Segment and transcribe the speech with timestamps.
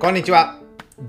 [0.00, 0.58] こんにちは。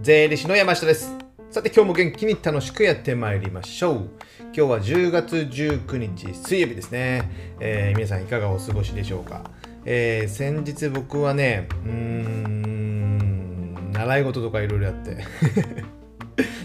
[0.02, 1.16] 税理士の山下です。
[1.50, 4.10] さて今日も元気に楽しくやってまいりましょう。
[4.54, 7.56] 今日は10月19日水曜日ですね。
[7.62, 9.50] えー皆さんいかがお過ごしでしょうか。
[9.86, 15.16] えー先日僕はね、うーん、習い事とかいろいろやって。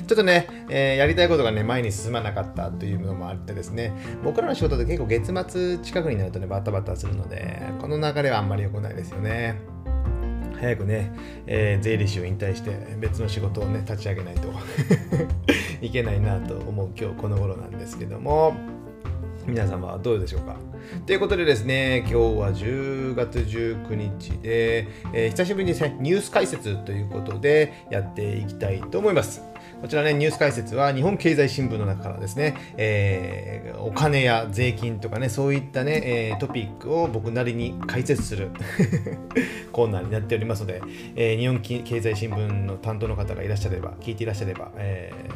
[0.08, 3.92] ちょっとね、えーやりたいことがね、前に進まなかったというのもあってですね、
[4.24, 9.60] 僕らの仕事で結構月末近くになるとね、バタバタするので、この流れはあんまり良くないですよね。
[10.60, 11.12] 早くね、
[11.46, 14.52] えー税理士を引退して別の仕事をね立ち上げないと
[15.80, 18.54] いけないなと思う今日この頃なんですけども。
[19.46, 20.56] 皆様はどうでしょうか。
[21.06, 29.42] ということでですね今日は10月19日で、えー久しぶりにねニュース解説ということでやっていきたいと思います。
[29.80, 38.48] こちらね、ニュース解説は日本経済新聞の中からですね、えーお金や税金とかね、そういったね、えートピックを僕なりに解説する
[39.70, 40.80] コーナーになっておりますので、
[41.14, 45.32] えー日本経済新聞の担当の方がいらっしゃれば、聞いていらっしゃれば、えー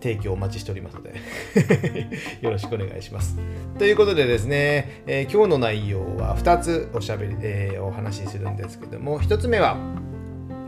[0.00, 1.12] 提供お待ちしておりますので
[2.40, 3.36] よろしくお願いします。
[3.78, 9.76] ということでですね、えー今日の内容は2つおしゃべり、えーお話しするんですけども、1つ目は、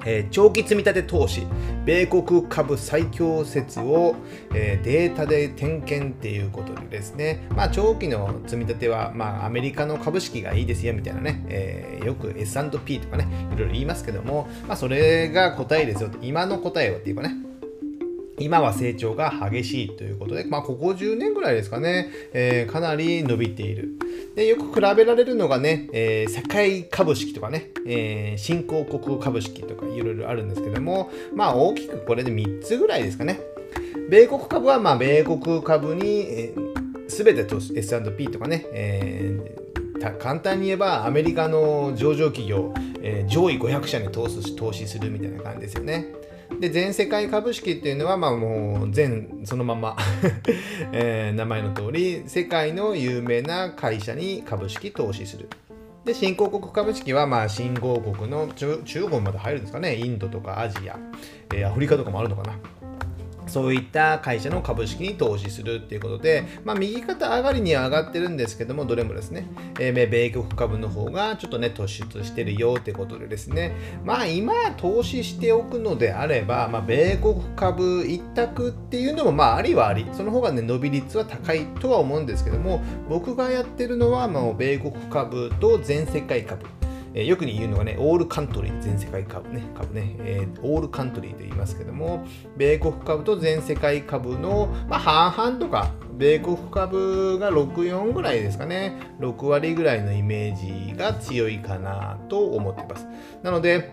[0.04, 1.46] えー長期積立投資。
[1.84, 4.14] 米国株最強説を、
[4.54, 17.51] えーデータで点検っていうことでですね、まあ、長期の積み立ては、まあ、アメリカの株式がいいですよみたいなね、えーよく S&P とかねいろいろ言いますけども、まあ、それが答えですよ今の答えはっていうかね。
[18.42, 23.90] 今は成長が激しいということで、まあ、ここ10年ぐらいですかね、えーかなり伸びている。
[24.34, 33.40] でよく比べられるのがね、えー世界株式とかね、えー新興国株式とかいろいろあるんですけども、まあ大きくこれで3つぐらいですかね。
[34.10, 36.72] 米国株はまあ米国株に、えー
[37.08, 39.62] 全て投資 S&P とかね、えー
[40.18, 44.28] 簡単に言えばアメリカの上場企業、えー上位500社に投
[44.72, 46.06] 資するみたいな感じですよね。
[46.62, 49.96] で全世界株式っていうのはまあもう全そのまま、
[50.94, 55.48] えー名前の通り世界の有名な会社に株式投資する。
[56.04, 60.96] で新興国株式はまあ新興国の中中国まで入るんですかねインドとかアジア、
[61.52, 62.56] えーアフリカとかもあるのかな
[63.52, 69.46] そういった会社の株式に投資するっていうことで、まあ、右肩上がりには上がってるんですけども、どれもですね、
[69.78, 73.76] えー米国株の方がちょっとね、突出してるよってことでですね、
[74.06, 86.81] まあ今投資しておくのであれば、まあ、米国株一択っていうのもまあありはあり、その方がね、伸び率は高いとは思うんですけども、僕がやってるのはもう米国株と全世界株。
[87.14, 92.24] えーよく言うのがね、オールカントリー、全世界株ね、株ね、えーオールカントリーと言いますけども、
[92.56, 103.06] 米国株と全世界株の、まあ、半々とか、米国株が6、4ぐらいですかね、6割ぐらいのイメージが強いかなと思っています。
[103.42, 103.92] なので、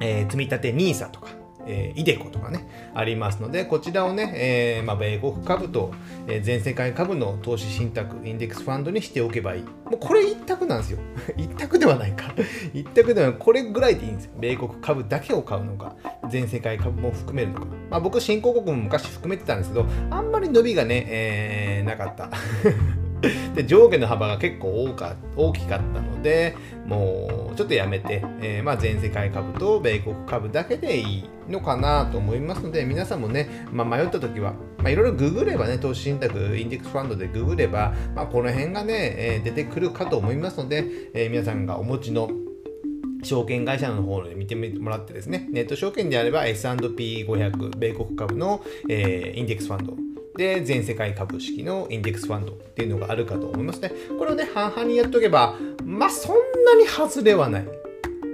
[0.00, 1.28] えー積み立て NISA とか、
[1.70, 5.92] えー、イデコとかね、ありますので、こちらをね、えーまあ、米国株と、
[6.26, 9.62] えー全世界株の投資信託、インデックスファンドにしておけばいい。
[9.62, 10.98] もうこれ一択なんですよ。
[11.36, 12.34] 一択ではないか。
[12.74, 13.36] 一択ではない。
[13.38, 14.32] これぐらいでいいんですよ。
[14.40, 15.94] 米国株だけを買うのか、
[16.28, 17.66] 全世界株も含めるのか。
[17.90, 22.30] まあ、僕、新興国も昔含めてたんですけど、あんまり伸びがね、えーなかった。
[23.54, 42.30] で上下の幅が結構多か大きかったのでもうちょっとやめて、えーまあ、全世界株と米国株だけでいいのかなと思いますので皆さんもね、まあ、迷った時は、まあ、いろいろググればね投資信託インデックスファンドでググれば、まあ、この辺がね、えー出てくるかと思いますので、えー皆さんがお持ちの
[43.22, 50.09] 証券会社の方で見てもらってですね、ネット証券であれば S&P500 米国株の、えーインデックスファンド
[50.40, 53.92] で全世界株式のインデックスファンドっていうのがあるかと思いますね。
[54.18, 57.68] これをね、半々にやっておけば、まあそんなに外れはない。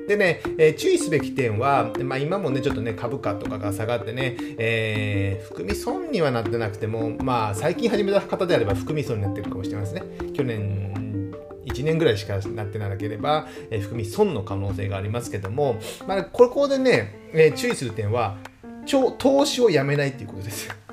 [0.07, 10.33] でね、えー注意すべき点は、まあ、今もね、ちょっとね、株価とかが下がってね、えー含み損にはなってなくても、まあ、最近始めた方であれば含み損になってるかもしれませんね。
[10.33, 11.33] 去年
[11.65, 18.37] 1年ぐらいしかなってなければ、えー含み損の可能性がありますけども、まあ、ここでね、えー注意する点は、
[19.19, 20.86] 投資をやめないっていうことです。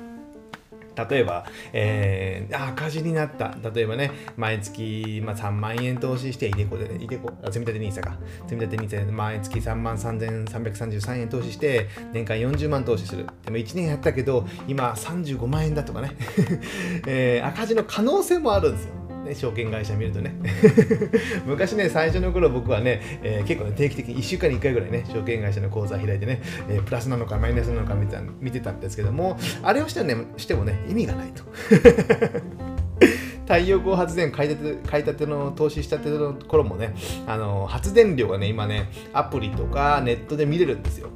[0.96, 3.54] 例えば、えー、赤字になった。
[3.74, 8.16] 例えばね、毎月、まあ、3万円投資して、いでこでいでこ、積立て NISA か。
[8.46, 13.26] 積立て NISA で毎月3万3333円投資して、年間40万投資する。
[13.44, 16.12] でも1年やったけど、今35万円だとかね、
[17.06, 19.03] えー赤字の可能性もあるんですよ。
[19.24, 20.34] ね、証券会社見るとね。
[21.46, 31.42] 昔ね最初の頃僕はね、えー結構ね定期的に1週間に1回ぐらいね証券会社の口座開いてね、えープラスなのかマイナスなのか見た見てたんですけどもあれをして,、ね、してもね意味がないと。
[33.46, 36.94] 太陽光発電買いたて買いたての投資したての頃もね
[37.26, 41.10] あの発電量がね今ねアプリとかネットで見れるんですよ。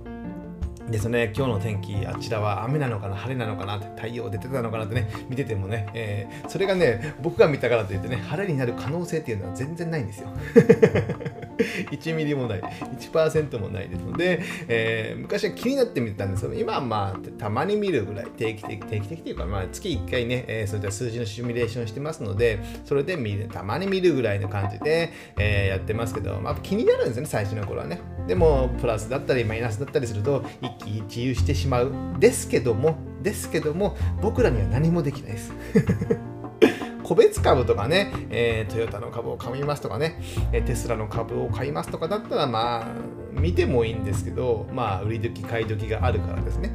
[0.90, 10.28] ですね、今日の天気、あちらは雨なのかな、晴れなのかなって、太陽出てたのかなってね、見ててもね、えー、それがね、僕が見たからといってね、晴れになる可能性っていうのは全然ないんですよ。
[11.90, 28.00] 1ミリもない、1%もないですので、えー、昔は気になって見てたんですけど、今はまあ、たまに見るぐらい、定期的、定期的というか、まあ、月1回ね、えー、そういった数字のシミュレーションしてますので、それで見る、たまに見るぐらいの感じで、えー、やってますけど、まあ、気になるんですよね、最初の頃はね。
[28.26, 31.92] でも、プラスだったり、マイナスだったりすると、一喜一憂してしまう。
[32.18, 35.52] ですけども、ですけども、僕らには何もできないです。
[37.08, 40.20] 個別株とかね、えー、トヨタの株を買いますとかね、
[40.52, 42.86] テスラの株を買いますとかだったら、まあ、
[43.32, 46.70] 見てもいいんですけど、まあ、売り時、買い時があるからですね。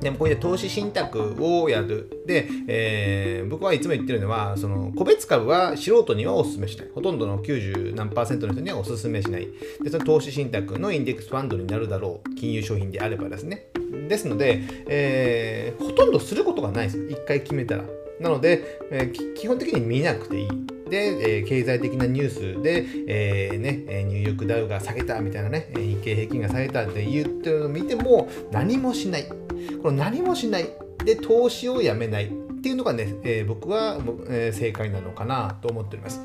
[0.00, 2.24] でもこういう投資信託をやる。
[2.26, 6.88] で、えー、僕はいつも言ってるのは、その個別株は素人にはお勧めしない。
[6.92, 9.46] ほとんどの90何パーセントの人にはお勧めしない。
[9.80, 12.34] で、その投資信託のインデックスファンドになるだろう。
[12.34, 13.68] 金融商品であればですね。
[14.08, 17.06] ですので、えー、ほとんどすることがないです。
[17.08, 17.84] 一回決めたら。
[18.20, 20.48] なので、えー、基本的に見なくていい。
[20.88, 29.24] で、えー、経済的なニュースで、えーね、ニューヨークダウが下げたみたいなね、日経平均が下げたって言ってるのを見ても何もしない。
[29.82, 30.68] この何もしない。
[31.04, 32.28] で、投資をやめないっ
[32.62, 33.98] ていうのがね、え、僕は、
[34.28, 36.22] え、正解なのかなと思っております。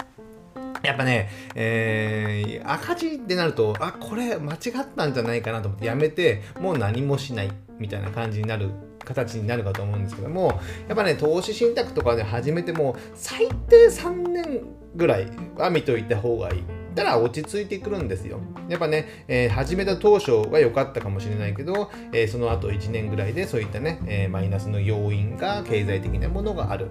[0.83, 4.59] やっぱね、えー、赤字ってなると、あ、これ間違っ
[4.95, 8.71] たんじゃないかなと思ってやめて、もう何もしないみたいな感じになる
[9.03, 14.61] 形になるかと思うんですけどもやっぱね投資信託とかで始めても最低3年
[14.95, 15.27] ぐらい
[15.57, 16.63] は見といた方がいい。
[16.93, 18.41] たら落ち着いてくるんですよ。
[18.67, 26.89] やっぱね、えー、始めた当初は良かったかもしれないけど、えー、その後1年ぐらいでそういったね、えー、マイナスの要因が経済的なものがある。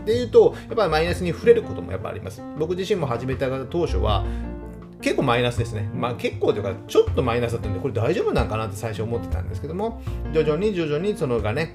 [0.00, 2.42] っていうと、やっぱりマイナスに触れることもやっぱあります。
[2.58, 4.24] 僕自身も始めた当初は、
[5.00, 5.88] 結構マイナスですね。
[5.94, 10.02] まあ結構というか、ちょっとマイナスだったんで、これ大丈夫なんかなって最初思ってたんですけども、
[10.32, 11.74] 徐々に徐々にそのがね、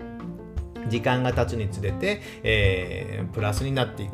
[0.90, 4.14] 時間が経つにつれて、えー、プラスになっていく。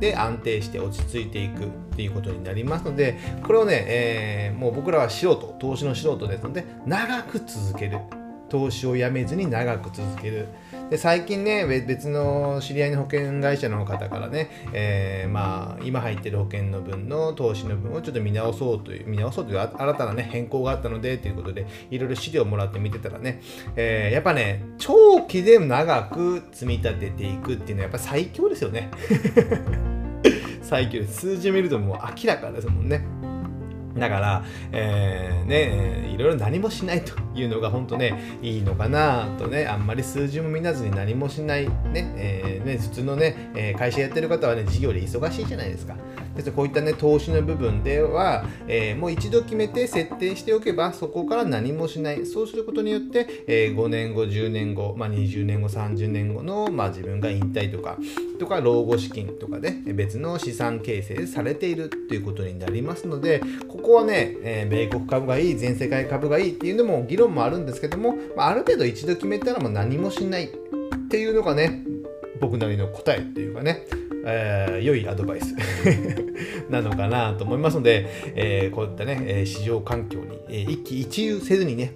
[0.00, 7.98] で、安定して落ち着いていくっていうことになりますので、これをね、えー、もう僕らは素人、投資の素人ですので、長く続ける。
[8.48, 10.48] 投資をやめずに長く続ける。
[10.90, 23.42] で最近ね別の知り合いの保険会社の方からね、えー、まあ今入ってる保険の分の投資の分をちょっと見直そうという見直そうという新たなね変更があったのでということでいろいろ資料をもらって見てたらね、
[23.76, 28.90] えー、やっぱね長期で長く積み立てていくっていうのはやっぱ最強ですよね。
[30.62, 31.00] 最強。
[31.00, 33.02] です数字見るともう明らかですもんね。
[33.96, 37.27] だから、えー、ね、いろいろ何もしないと。
[37.40, 45.96] いうのが本当ね、いいのかなとね、あんまり数字も見なずに何もしない、ね、えー、ね普通のね、え会社やってる方はね、事業で忙しいじゃないですか。
[46.38, 52.24] ですこういったね、投資の部分では、えー、もう一度決めて設定しておけば、そこから何もしない。
[52.26, 57.98] そうすることによって、えー、5年後、10年後、まあ、20年後、30年後の、まあ、自分が引退とか、
[58.38, 70.48] とか、老後資金とかで、別の資産形成されているということになりますので、ここはね、えー、米国株がいい、全世界株がいいっていうのも議論もあるんですけども、まあ、る程度一度決めたらもう何もしないっ
[71.08, 71.82] ていうのがね、
[72.40, 73.86] 僕なりの答えっていうかね、
[74.24, 75.54] えー、良いアドバイス
[76.70, 81.94] なのかなと思いますので、えー、こういったね、市場環境に、え、一喜一憂せずにね、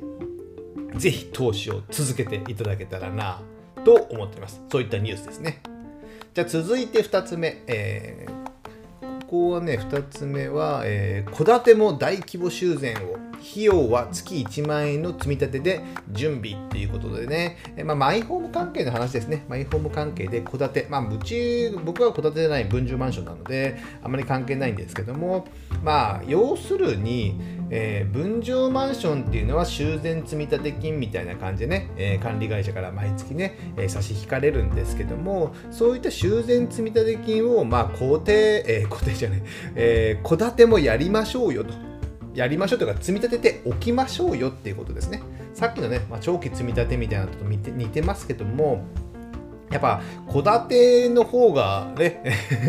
[0.97, 3.41] ぜひ投資を続けていただけたらな
[3.85, 4.63] と思っています。
[4.71, 5.63] そういったニュースですね。
[6.35, 8.42] じゃあ続いて2つ目、えー、
[9.33, 19.47] ここはね、2つ目は、え戸、建ても大規模修繕を費用は月1万円の積み立てで準備っていうことでね、えまあ、マイホーム関係の話ですね。
[19.49, 20.87] マイホーム関係で戸建て。
[20.91, 25.47] まあ、うち、僕は戸建てじゃない分譲マンションなので、あまり関係ないんですけども、
[25.83, 39.43] まあ、要するに、えー、分譲マンションっていうのは修繕積立金みたいな感じでね、えー、管理会社から毎月ね、えー、差し引かれるんですけども、そういった修繕積立金を、まあ、固定、えー、固定じゃない、
[39.75, 41.73] えー、戸建てもやりましょうよと。
[42.35, 45.23] やりましょうというか積み立てておきましょうよっていうことですね。
[45.55, 48.85] さっきのね、まあ、長期積み立てみたいなのと似て似てますけども、
[49.73, 50.03] やっぱ
[50.33, 52.23] 戸建ての方がね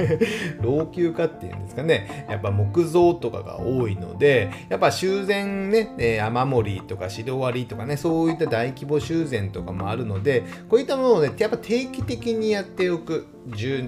[0.62, 2.25] 老朽化っていうんですかね。
[2.29, 13.27] やっぱ木造とかが多いのでやっぱ修繕ね、え、雨漏りとかシロ割りとかねそういった大規模修繕とかもあるのでこういったものをねやっぱ定期的にやっておく。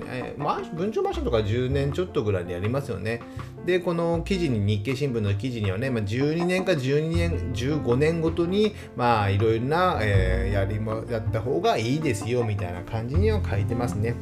[0.08, 3.22] えー、まあ、文鳥マンションとか10年ちょっとぐらいでやりますよね
[3.66, 14.16] でこの記事に日経新聞の記事にはね、まあ、12年か12年15年ごとにまあいろいろな、えー、やりもやった方がいいですよみたいな感じには書いてますね。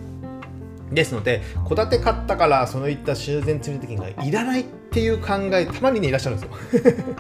[0.92, 7.16] ですので戸建て買ったからそういった修繕積立金がいらないっていう考えたまにねいらっしゃるんですよ。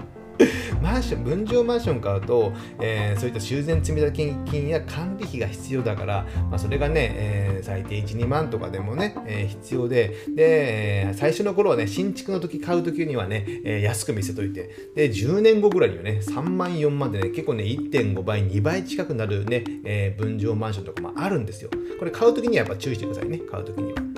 [0.81, 21.69] マンション分譲マンション買うと、えー、そういった修繕積立金や管理費が必要だから、まあ、それがね、えー、最低1、2万とかでもね、えー、必要で、で、最初の頃はね、新築の時買う時にはね、え、安く見せといて、で、10年後ぐらいにはね、3万、4万でね、結構ね、1.5倍、2倍近くなるね、え、分譲マンションとかもあるんですよ。
[21.97, 24.12] これ買う時にはやっぱ注意してくださいね、買う時には。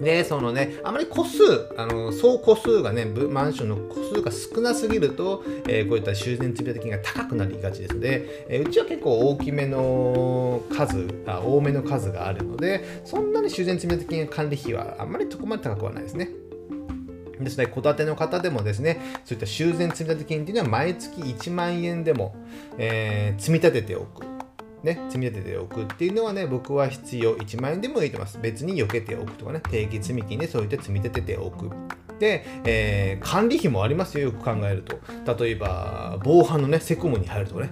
[0.00, 1.42] で、そのね、あまり個数、
[1.76, 16.30] あの総個数がね、マンションの個数が少なすぎると、えー、こういった修繕積立金が高くなりがちですので、えー、うちは結構大きめの数あ、多めの数があるので、そんなに修繕積立金管理費はあんまりそこまで高くはないですね。
[17.40, 22.34] ですね、戸建ての方でもですね、そういった修繕積立金っていうのは毎月1万円でも、
[22.78, 24.35] えー、積み立てておく。
[24.86, 28.38] ね、積み立てておくっていうのはね、僕は必要1万円でもいいと思います。
[28.40, 31.70] 別に避けておくとかね、定期積み金でそういった積み立てておく。
[32.18, 35.44] で、えー、管理費もありますよ、よく考えると。
[35.44, 37.70] 例えば、防犯のね、セコムに入るとね。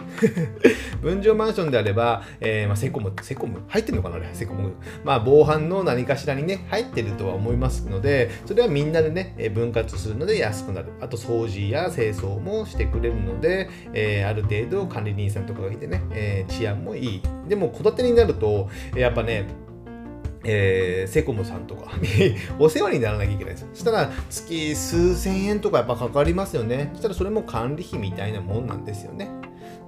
[1.03, 3.63] 分譲マンションであれば、えー、まあ、セコム、セコム？
[3.69, 4.73] 入ってんのかなあれ、セコム？
[5.05, 10.89] まあ、防犯の何かしらにね、入ってるとは思いますので、それはみんなでね、分割するので安くなる。
[11.01, 17.23] あと、掃除や清掃もしてくれるので、えー、ある程度管理人さんとかがいてね、え治安もいい。
[17.49, 19.47] でも、戸建てになると、やっぱね、
[20.45, 23.67] えー、セコムさんとかに お世話にならなきゃいけないです。
[23.73, 26.91] そしたら月数千円とかやっぱかかりますよね。
[26.93, 29.29] そしたらそれも管理費みたいなもんなんですよね。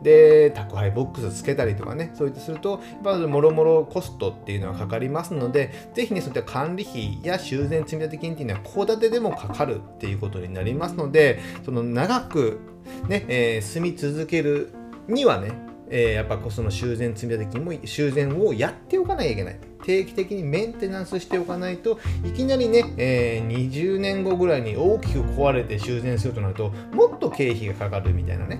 [0.02, 12.60] で、宅配ボックスつけたりとかね、そういったすると、やっぱもろもろコストっていうのはかかりますので、ぜひね、そういった管理費や修繕積立金っていうのは、戸建てでもかかるっていうことになりますので、その長く
[13.08, 14.72] ね、えー、住み続ける
[15.08, 19.58] にはね、えー、やっぱその修繕積立金も修繕をやっておかなきゃいけない。
[19.84, 28.58] 定期的にメンテナンスしておかないといきなりね、えー、20年後ぐらいに大きく壊れて修繕するとなるともっと経費がかかるみたいなね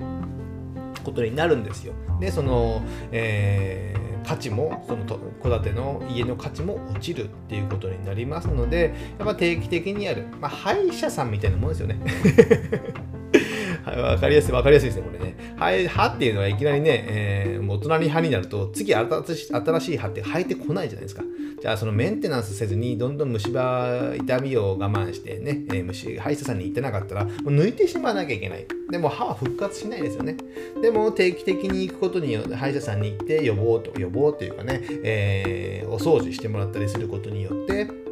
[1.03, 1.95] ことになるんですよ。
[2.21, 11.99] でその、えー、価値もその戸建ての家の価値も落ちるっていうことになりますのでやっぱ定期的にやる、まあ、歯医者さんみたいなもんですよね。
[13.93, 15.37] わかりやすい、わかりやすいですね、これね。
[15.57, 21.23] はい歯っていうのはいきなりね、えー、もう隣歯になると、次新しい歯って生えてこないじゃないですか。
[21.61, 28.67] じゃあ、そのメンテナンスせずに、どんどん虫歯、痛みを我慢してね、えー、虫、歯医者さんに行ってなかったら、もう抜いてしまわなきゃいけない。
[28.91, 30.37] でも歯は復活しないですよね。
[30.83, 38.06] でも定期的に行くことによって、歯医者さんに行って予防と、予防というかね、えー、お掃除してもらったりすることによって、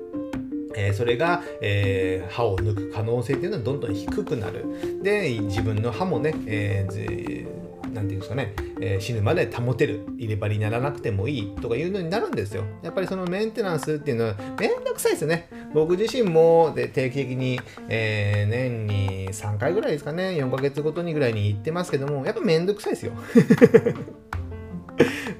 [0.76, 4.64] え、それが、えー、歯を抜く可能性っていうのはどんどん低くなる。
[5.02, 7.64] で、自分の歯もね、えー
[7.94, 12.64] なんていうんですかね、えー、死ぬまで保てる、入れ歯にならなくてもいいとかいうのになるんですよ。
[12.82, 15.48] やっぱりそのメンテナンスっていうのはめんどくさいですよね。
[15.72, 23.12] 僕自身もで定期的に、えー、年に3回ぐらいですかね、4ヶ月ごとにぐらいに行ってますけども、やっぱめんどくさいですよ。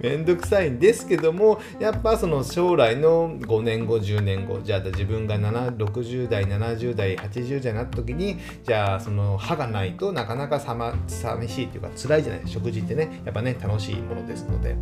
[0.04, 14.76] めんどくさいんですけどもやっぱその将来の5年後10年後じゃあ自分が60代70代80代になった時にじゃあその歯がないとなかなかさ、ま、寂しいっていうか辛いじゃない食事ってねやっぱね楽しいものですので。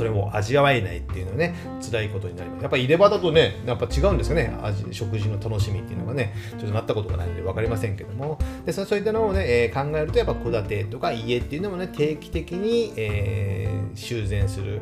[0.00, 2.62] それを味わえないっていうのはね辛いことになります。
[2.62, 4.56] やっぱ入れ歯だとねやっぱ違うんですよね。
[4.62, 8.38] 味食事の楽しみっていうのがねちょっとなったことがないので分かりませんけども。
[8.64, 14.80] でそういったのをね、えー、考えるとやっぱ戸建てとか家っていうのもね定期的に、えー、修繕する。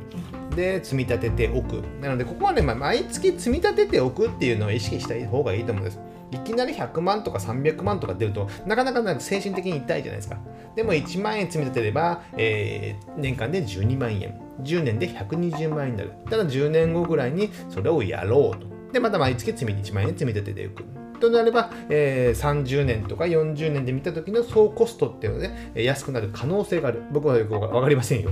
[0.55, 1.83] で積み立てておく。
[2.01, 6.01] なのでここはね、まあ、毎月積み立てておくっていうのを意識した方がいいと思うんです。
[6.31, 10.39] いきなり100万とか300万とか出るとなかなか精神的に痛いじゃないですか
[10.77, 16.13] でも1万円積み立てれば、えー、年間で12万円10年で120万円になる。
[16.31, 18.67] ただ10年後ぐらいにそれをやろうと。
[18.93, 20.85] で、また毎月積み1万円積み立てていく。
[21.21, 27.03] となれば、えー、30年とか40年で見た時の総コストっていうので、ね、安くなる可能性がある。
[27.13, 28.31] 僕はよくわかりませんよ。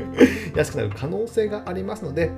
[0.56, 2.30] 安くなる可能性がありますので、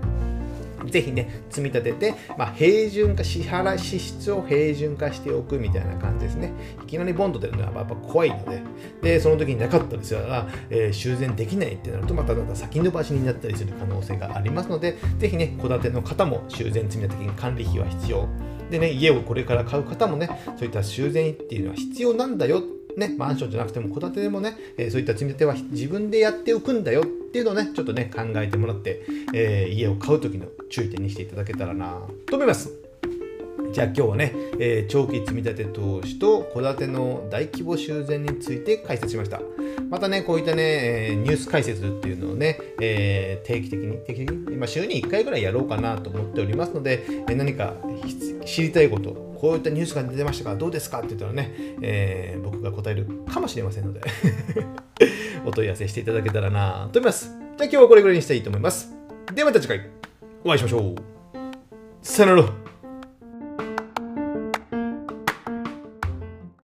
[0.90, 6.52] ぜひね、積み立てて、まあ、平準化、支払い支出を平準化しておくみたいな感じですね。
[6.82, 8.62] いきなりボンド出るのはやっぱ怖いので、
[9.02, 18.28] で、その時になかったですから、えー、修繕できないってなると、またまた先延ばしになったりする可能性がありますので、ぜひね、戸建ての方も修繕積立金管理費は必要。
[18.70, 22.62] でね、家をこれから買う方もね、そういった修繕っていうのは必要なんだよ
[22.96, 29.02] ね、マンションじゃなくても戸建てでもね、えー、そういった積み立ては自分でやっておくんだよっていうのをね、ちょっとね、考えてもらって、
[29.34, 32.84] えー、家を買う時の注意点にしていただけたらなと思います。
[33.72, 39.40] じゃあ今日はね、えー、長期積立投資と戸建ての大規模修繕について解説しました。
[39.90, 47.74] またね、こういったね、えー、ニュース解説っていうのをね、えー、定期的に、定期的に、今週に1回ぐらいやろうかなと思っておりますので、え何か
[48.46, 54.00] 知りたいこと、こういったニュースが出てましたからどうですかって言ったらね、えー、僕が答えるかもしれませんので
[55.44, 57.26] お問い合わせしていただけたらなと思います。
[57.26, 58.90] じゃあ今日はこれぐらいにしたいと思います。
[59.34, 59.90] ではまた次回
[60.44, 60.94] お会いしましょう。
[62.00, 62.63] さよなら。